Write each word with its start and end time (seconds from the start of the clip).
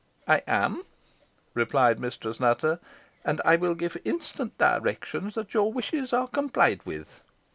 "I 0.27 0.41
am," 0.47 0.81
replied 1.53 1.99
Mistress 1.99 2.39
Nutter, 2.39 2.79
"and 3.23 3.39
I 3.45 3.55
will 3.55 3.75
give 3.75 3.95
instant 4.03 4.57
directions 4.57 5.35
that 5.35 5.53
your 5.53 5.71
wishes 5.71 6.11
are 6.11 6.27
complied 6.27 6.81
with. 6.87 7.21